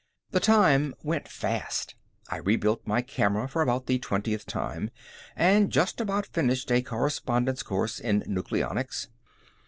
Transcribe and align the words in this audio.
The 0.31 0.39
time 0.39 0.95
went 1.03 1.27
fast. 1.27 1.93
I 2.27 2.37
rebuilt 2.37 2.87
my 2.87 3.03
camera 3.03 3.47
for 3.47 3.61
about 3.61 3.85
the 3.85 3.99
twentieth 3.99 4.47
time 4.47 4.89
and 5.35 5.71
just 5.71 6.01
about 6.01 6.25
finished 6.25 6.71
a 6.71 6.81
correspondence 6.81 7.61
course 7.61 7.99
in 7.99 8.21
nucleonics. 8.25 9.09